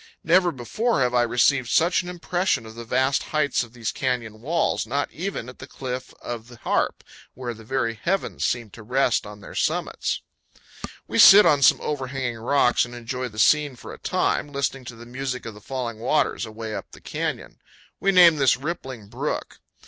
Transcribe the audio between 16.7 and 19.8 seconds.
up the canyon. We name this Rippling Brook.